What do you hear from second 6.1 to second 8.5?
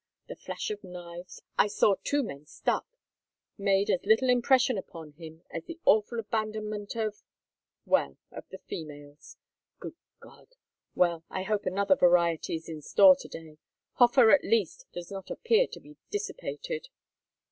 abandonment of well, of